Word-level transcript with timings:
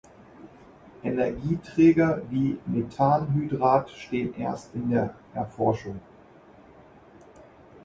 Energieträger 1.03 2.23
wie 2.31 2.57
Methanhydrat 2.65 3.91
stehen 3.91 4.33
erst 4.35 4.73
in 4.73 4.89
der 4.89 5.13
Erforschung. 5.35 5.99